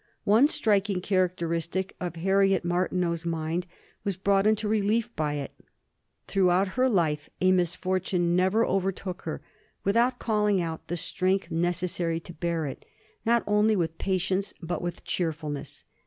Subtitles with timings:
[0.23, 3.67] One striking characteristic of Harriet Martineau's mind
[4.03, 5.51] was brought into relief by it.
[6.25, 9.43] Throughout her life a misfortune never overtook her
[9.83, 12.83] without calling out the strength necessary to bear it,
[13.27, 15.83] not only with patience, but with cheerfulness.